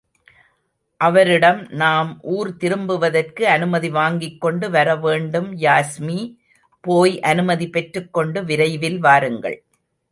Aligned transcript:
அவரிடம் 1.01 1.59
நாம் 1.81 2.09
ஊர் 2.35 2.57
திரும்புவதற்கு 2.57 3.43
அனுமதி 3.47 3.89
வாங்கிக் 3.99 4.41
கொண்டு 4.41 4.69
வரவேண்டும் 4.69 5.49
யாஸ்மி! 5.61 6.19
போய் 6.83 7.15
அனுமதி 7.31 7.67
பெற்றுக்கொண்டு 7.69 8.41
விரைவில் 8.43 8.99
வாருங்கள்! 8.99 9.59